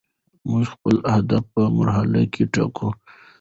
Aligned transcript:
موږ 0.49 0.63
خپل 0.73 0.95
اهداف 1.13 1.43
په 1.53 1.61
مرحله 1.77 2.19
کې 2.33 2.43
ټاکو. 2.53 2.89